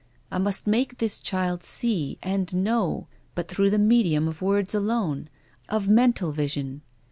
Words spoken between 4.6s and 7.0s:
alone, of mental vision.